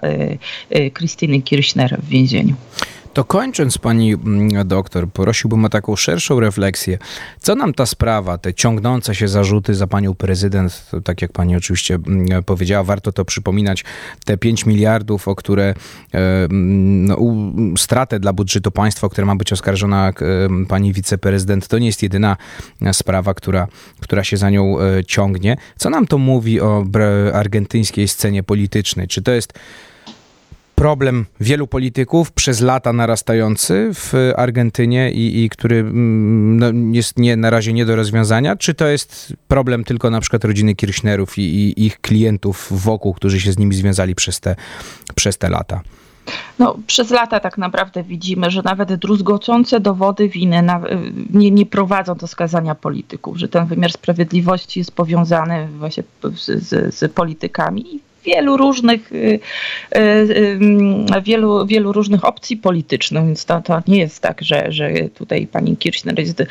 e, 0.70 0.90
Krystyny 0.92 1.42
Kirchner 1.42 2.00
w 2.02 2.08
więzieniu. 2.08 2.56
To 3.14 3.24
kończąc, 3.24 3.78
pani 3.78 4.14
mm, 4.14 4.68
doktor, 4.68 5.10
prosiłbym 5.10 5.66
o 5.66 5.70
taką 5.70 5.96
szerszą 5.96 6.40
refleksję. 6.40 6.98
Co 7.40 7.56
nam 7.56 7.74
ta 7.74 7.86
sprawa, 7.86 8.38
te 8.38 8.54
ciągnące 8.54 9.16
się 9.16 9.28
zarzuty 9.28 9.76
za 9.76 9.88
panią 9.88 10.16
prezydent, 10.16 10.92
tak 11.04 11.22
jak 11.22 11.32
pani 11.32 11.56
oczywiście 11.56 11.96
mm, 11.96 12.44
powiedziała, 12.44 12.84
warto 12.84 13.12
to 13.12 13.26
przypominać, 13.26 13.84
te 14.26 14.38
5 14.38 14.66
miliardów, 14.66 15.28
o 15.28 15.36
które 15.36 15.64
e, 16.14 16.44
mm, 16.44 17.06
no, 17.06 17.18
stratę 17.78 18.20
dla 18.20 18.34
budżetu 18.34 18.72
państwa, 18.72 19.08
o 19.08 19.10
które 19.10 19.26
ma 19.26 19.36
być 19.36 19.54
oskarżona 19.54 20.10
e, 20.10 20.14
pani 20.66 20.94
wiceprezydent, 20.94 21.68
to 21.68 21.80
nie 21.80 21.88
jest 21.88 22.04
jedyna 22.04 22.38
sprawa, 22.92 23.34
która, 23.34 23.68
która 24.00 24.24
się 24.24 24.38
za 24.38 24.50
nią 24.50 24.80
e, 24.80 25.06
ciągnie. 25.06 25.58
Co 25.78 25.90
nam 25.90 26.08
to 26.08 26.18
mówi 26.18 26.62
o 26.62 26.86
argentyńskiej 27.34 28.08
scenie 28.08 28.44
politycznej? 28.44 29.08
Czy 29.08 29.22
to 29.22 29.32
jest 29.32 29.54
problem 30.82 31.26
wielu 31.40 31.68
polityków 31.68 32.32
przez 32.32 32.62
lata 32.62 32.94
narastający 32.94 33.90
w 33.94 34.14
Argentynie 34.38 35.12
i, 35.12 35.44
i 35.44 35.50
który 35.50 35.80
mm, 35.80 36.58
no, 36.58 36.96
jest 36.96 37.20
nie, 37.20 37.38
na 37.38 37.50
razie 37.50 37.74
nie 37.74 37.86
do 37.86 37.96
rozwiązania? 37.96 38.56
Czy 38.56 38.74
to 38.74 38.88
jest 38.88 39.34
problem 39.48 39.84
tylko 39.84 40.10
na 40.10 40.22
przykład 40.22 40.44
rodziny 40.44 40.76
Kirchnerów 40.76 41.38
i, 41.38 41.42
i 41.42 41.86
ich 41.86 42.02
klientów 42.02 42.68
wokół, 42.72 43.14
którzy 43.14 43.40
się 43.40 43.52
z 43.52 43.58
nimi 43.58 43.76
związali 43.76 44.16
przez 44.16 44.40
te, 44.40 44.56
przez 45.16 45.38
te 45.38 45.50
lata? 45.50 45.82
No, 46.60 46.78
przez 46.88 47.10
lata 47.10 47.40
tak 47.40 47.58
naprawdę 47.58 48.04
widzimy, 48.04 48.52
że 48.52 48.62
nawet 48.62 48.94
druzgocące 48.94 49.80
dowody 49.80 50.30
winy 50.30 50.62
na, 50.62 50.82
nie, 51.34 51.52
nie, 51.52 51.66
prowadzą 51.66 52.16
do 52.16 52.28
skazania 52.28 52.76
polityków, 52.76 53.38
że 53.38 53.48
ten 53.48 53.66
wymiar 53.66 53.92
sprawiedliwości 53.92 54.80
jest 54.80 54.92
powiązany 54.92 55.68
właśnie 55.68 56.04
z, 56.24 56.46
z, 56.46 56.96
z 56.96 57.14
politykami 57.14 58.02
wielu 58.26 58.58
różnych, 58.58 59.12
y, 59.12 59.40
y, 59.96 60.00
y, 60.00 61.22
wielu, 61.24 61.66
wielu 61.66 61.92
różnych 61.92 62.26
opcji 62.26 62.58
politycznych, 62.58 63.26
więc 63.26 63.46
to, 63.46 63.62
to 63.62 63.82
nie 63.88 64.00
jest 64.00 64.20
tak, 64.20 64.42
że, 64.42 64.72
że 64.72 64.92
tutaj 65.10 65.48
pani 65.48 65.78
Kirchner 65.78 66.20
jest 66.20 66.44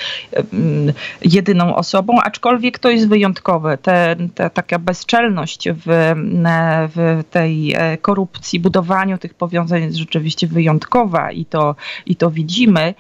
jedyną 1.23 1.77
osobą, 1.77 2.21
aczkolwiek 2.23 2.79
to 2.79 2.91
jest 2.91 3.09
wyjątkowe. 3.09 3.79
Te, 3.79 4.17
ta 4.35 4.51
taka 4.51 4.79
bezczelność 4.79 5.69
w, 5.69 6.15
w 6.95 7.25
tej 7.31 7.75
e, 7.75 7.99
korupcji, 7.99 8.61
budowaniu 8.61 9.19
tych 9.19 9.35
powiązań 9.35 9.83
jest 9.83 9.97
rzeczywiście 9.97 10.47
wyjątkowa 10.47 11.33
i 11.33 11.45
to, 11.45 11.77
i 12.07 12.17
to 12.17 12.31
widzimy. 12.31 12.95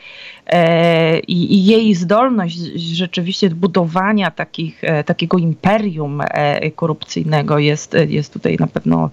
E, 0.53 1.19
I, 1.19 1.55
i 1.55 1.65
jej 1.65 1.95
zdolność 1.95 2.57
rzeczywiście 2.77 3.51
budowania 3.51 4.31
takich, 4.31 4.85
e, 4.85 5.05
takiego 5.05 5.39
imperium 5.39 6.23
korupcyjnego 6.77 7.59
jest, 7.59 7.97
jest 8.09 8.33
tutaj 8.33 8.57
na 8.61 8.67
pewno 8.67 9.11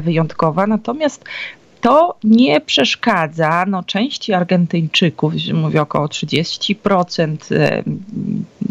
wyjątkowa. 0.00 0.66
Natomiast 0.66 1.24
to 1.80 2.16
nie 2.24 2.60
przeszkadza 2.60 3.64
no, 3.68 3.82
części 3.82 4.32
Argentyńczyków, 4.32 5.32
mówię 5.54 5.82
około 5.82 6.06
30% 6.06 7.36
e, 7.54 7.82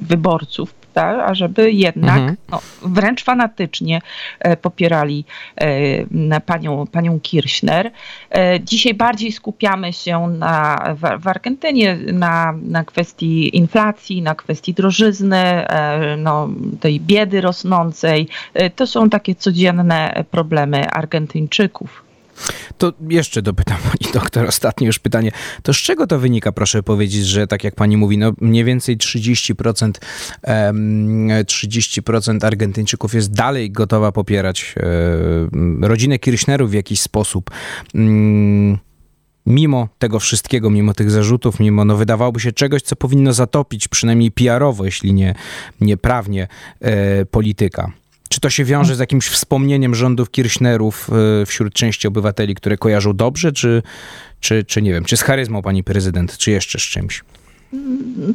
wyborców, 0.10 0.74
tak, 0.94 1.20
ażeby 1.20 1.72
jednak 1.72 2.18
mhm. 2.18 2.38
no, 2.52 2.62
wręcz 2.82 3.24
fanatycznie 3.24 4.02
e, 4.40 4.58
popierali 4.58 5.26
e, 5.56 6.42
panią, 6.42 6.88
panią 6.88 7.20
Kirchner. 7.20 7.92
Dzisiaj 8.64 8.94
bardziej 8.94 9.32
skupiamy 9.32 9.94
się 9.94 10.28
na, 10.28 10.84
w, 10.96 11.24
w 11.24 11.28
Argentynie 11.28 11.98
na, 12.14 12.54
na 12.62 12.84
kwestii 12.84 13.58
inflacji, 13.58 14.22
na 14.22 14.36
kwestii 14.36 14.74
drożyzny, 14.74 15.66
no, 16.18 16.50
tej 16.80 17.00
biedy 17.00 17.42
rosnącej. 17.42 18.28
To 18.76 18.88
są 18.88 19.10
takie 19.10 19.36
codzienne 19.36 20.24
problemy 20.32 20.90
Argentyńczyków. 20.90 22.09
To 22.78 22.94
jeszcze 23.10 23.42
dopytam 23.42 23.78
pani 23.78 24.14
doktor, 24.14 24.48
ostatnie 24.48 24.88
już 24.88 25.00
pytanie. 25.00 25.32
To 25.64 25.74
z 25.74 25.78
czego 25.78 26.08
to 26.08 26.20
wynika, 26.20 26.52
proszę 26.52 26.84
powiedzieć, 26.84 27.26
że 27.26 27.48
tak 27.48 27.64
jak 27.64 27.76
pani 27.76 27.98
mówi, 27.98 28.18
no 28.18 28.34
mniej 28.42 28.64
więcej 28.64 28.98
30%, 28.98 29.92
30% 30.44 32.46
Argentyńczyków 32.46 33.14
jest 33.14 33.32
dalej 33.32 33.72
gotowa 33.72 34.12
popierać 34.12 34.76
rodzinę 35.82 36.20
Kirchnerów 36.20 36.72
w 36.72 36.74
jakiś 36.74 37.02
sposób 37.02 37.50
mm, 37.96 38.78
mimo 39.46 39.88
tego 40.00 40.20
wszystkiego, 40.20 40.70
mimo 40.70 40.94
tych 40.94 41.12
zarzutów, 41.12 41.60
mimo, 41.60 41.86
no 41.86 41.98
wydawałoby 41.98 42.40
się 42.40 42.52
czegoś, 42.52 42.82
co 42.82 42.96
powinno 42.96 43.34
zatopić 43.34 43.88
przynajmniej 43.88 44.32
PR-owo, 44.32 44.86
jeśli 44.86 45.14
nie, 45.14 45.36
nie 45.82 45.98
prawnie, 45.98 46.48
e, 46.82 47.26
polityka. 47.26 47.92
Czy 48.30 48.40
to 48.40 48.50
się 48.50 48.66
wiąże 48.66 48.96
z 48.96 49.00
jakimś 49.00 49.28
wspomnieniem 49.28 49.96
rządów 49.96 50.32
Kirchnerów 50.32 51.10
y, 51.42 51.46
wśród 51.46 51.74
części 51.74 52.08
obywateli, 52.08 52.56
które 52.56 52.78
kojarzą 52.78 53.14
dobrze, 53.14 53.52
czy, 53.52 53.84
czy, 54.40 54.64
czy 54.64 54.82
nie 54.82 54.94
wiem, 54.94 55.06
czy 55.06 55.18
z 55.18 55.22
charyzmą 55.22 55.62
pani 55.62 55.84
prezydent, 55.84 56.38
czy 56.38 56.52
jeszcze 56.52 56.80
z 56.80 56.82
czymś? 56.82 57.24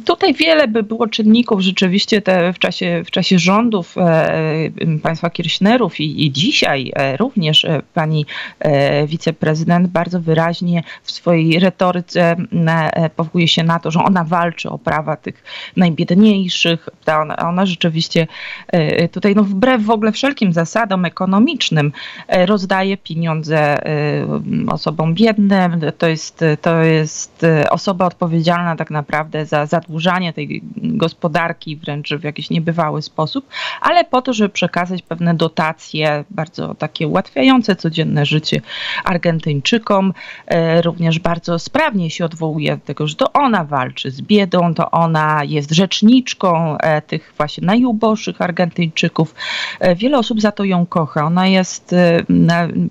Tutaj 0.05 0.33
wiele 0.33 0.67
by 0.67 0.83
było 0.83 1.07
czynników 1.07 1.61
rzeczywiście 1.61 2.21
te 2.21 2.53
w, 2.53 2.59
czasie, 2.59 3.03
w 3.05 3.11
czasie 3.11 3.39
rządów 3.39 3.97
e, 3.97 4.69
państwa 5.03 5.29
Kirchnerów 5.29 5.99
i, 5.99 6.25
i 6.25 6.31
dzisiaj 6.31 6.91
e, 6.95 7.17
również 7.17 7.65
e, 7.65 7.81
pani 7.93 8.25
e, 8.59 9.07
wiceprezydent 9.07 9.87
bardzo 9.87 10.21
wyraźnie 10.21 10.83
w 11.03 11.11
swojej 11.11 11.59
retoryce 11.59 12.35
e, 12.67 13.09
powołuje 13.09 13.47
się 13.47 13.63
na 13.63 13.79
to, 13.79 13.91
że 13.91 14.03
ona 14.03 14.23
walczy 14.23 14.69
o 14.69 14.77
prawa 14.77 15.15
tych 15.15 15.43
najbiedniejszych. 15.77 16.89
Ona, 17.21 17.37
ona 17.37 17.65
rzeczywiście 17.65 18.27
e, 18.67 19.07
tutaj 19.07 19.35
no 19.35 19.43
wbrew 19.43 19.83
w 19.83 19.89
ogóle 19.89 20.11
wszelkim 20.11 20.53
zasadom 20.53 21.05
ekonomicznym 21.05 21.91
rozdaje 22.45 22.97
pieniądze 22.97 23.77
osobom 24.67 25.13
biednym. 25.13 25.81
To 25.97 26.07
jest, 26.07 26.43
to 26.61 26.83
jest 26.83 27.45
osoba 27.69 28.05
odpowiedzialna 28.05 28.75
tak 28.75 28.91
naprawdę 28.91 29.24
za 29.43 29.65
zadłużanie 29.65 30.33
tej 30.33 30.61
gospodarki 30.75 31.75
wręcz 31.75 32.13
w 32.13 32.23
jakiś 32.23 32.49
niebywały 32.49 33.01
sposób, 33.01 33.47
ale 33.81 34.05
po 34.05 34.21
to, 34.21 34.33
żeby 34.33 34.49
przekazać 34.49 35.01
pewne 35.01 35.33
dotacje 35.33 36.23
bardzo 36.29 36.75
takie 36.75 37.07
ułatwiające 37.07 37.75
codzienne 37.75 38.25
życie 38.25 38.61
Argentyńczykom. 39.03 40.13
E, 40.47 40.81
również 40.81 41.19
bardzo 41.19 41.59
sprawnie 41.59 42.09
się 42.09 42.25
odwołuje 42.25 42.77
do 42.77 42.85
tego, 42.85 43.07
że 43.07 43.15
to 43.15 43.33
ona 43.33 43.63
walczy 43.63 44.11
z 44.11 44.21
biedą, 44.21 44.73
to 44.73 44.91
ona 44.91 45.43
jest 45.43 45.71
rzeczniczką 45.71 46.77
e, 46.77 47.01
tych 47.01 47.33
właśnie 47.37 47.67
najuboższych 47.67 48.41
Argentyńczyków. 48.41 49.35
E, 49.79 49.95
wiele 49.95 50.17
osób 50.17 50.41
za 50.41 50.51
to 50.51 50.63
ją 50.63 50.85
kocha. 50.85 51.23
Ona 51.23 51.47
jest 51.47 51.95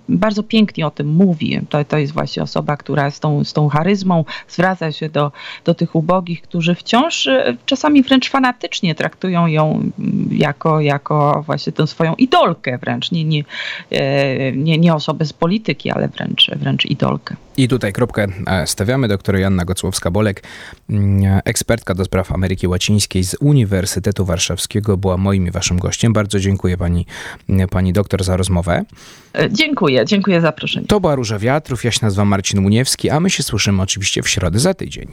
bardzo 0.09 0.43
pięknie 0.43 0.87
o 0.87 0.91
tym 0.91 1.09
mówi. 1.09 1.61
To, 1.69 1.85
to 1.85 1.99
jest 1.99 2.13
właśnie 2.13 2.43
osoba, 2.43 2.77
która 2.77 3.11
z 3.11 3.21
tą, 3.21 3.45
z 3.45 3.53
tą 3.53 3.69
charyzmą 3.69 4.25
zwraca 4.49 4.93
się 4.93 5.09
do, 5.09 5.33
do 5.65 5.75
tych 5.75 5.95
ubogich, 5.95 6.24
którzy 6.25 6.75
wciąż 6.75 7.27
e, 7.27 7.57
czasami 7.67 8.03
wręcz 8.03 8.31
fanatycznie 8.31 8.95
traktują 8.95 9.47
ją 9.47 9.71
mm, 9.99 10.29
jako, 10.33 10.81
jako 10.81 11.43
właśnie 11.47 11.73
tę 11.73 11.87
swoją 11.87 12.15
idolkę 12.15 12.79
wręcz, 12.79 13.13
nie, 13.13 13.25
nie, 13.25 13.45
e, 13.91 14.53
nie, 14.53 14.79
nie 14.79 14.95
osobę 14.95 15.25
z 15.25 15.33
polityki, 15.33 15.91
ale 15.91 16.09
wręcz, 16.09 16.51
wręcz 16.57 16.87
idolkę. 16.87 17.37
I 17.57 17.69
tutaj 17.69 17.93
kropkę 17.93 18.27
e, 18.47 18.67
stawiamy. 18.67 19.09
Doktor 19.09 19.37
Janna 19.37 19.65
Gocłowska-Bolek, 19.65 20.43
mm, 20.91 21.41
ekspertka 21.45 21.95
do 21.95 22.05
spraw 22.05 22.33
Ameryki 22.33 22.69
Łacińskiej 22.69 23.25
z 23.25 23.37
Uniwersytetu 23.41 24.25
Warszawskiego, 24.25 24.97
była 24.97 25.17
moim 25.17 25.47
i 25.47 25.51
waszym 25.51 25.79
gościem. 25.79 26.13
Bardzo 26.13 26.41
dziękuję 26.41 26.77
pani, 26.77 27.07
pani 27.71 27.93
doktor 27.93 28.25
za 28.25 28.37
rozmowę. 28.37 28.85
Dziękuję, 29.51 30.05
dziękuję 30.05 30.41
za 30.41 30.55
zaproszenie. 30.55 30.87
To 30.87 31.01
była 31.01 31.15
Róża 31.15 31.39
Wiatrów, 31.39 31.85
ja 31.85 31.91
się 31.91 31.99
nazywam 32.03 32.29
Marcin 32.29 32.61
Muniewski, 32.61 33.11
a 33.11 33.21
my 33.21 33.31
się 33.31 33.43
słyszymy 33.43 33.83
oczywiście 33.83 34.23
w 34.23 34.29
środę 34.29 34.59
za 34.59 34.75
tydzień. 34.75 35.09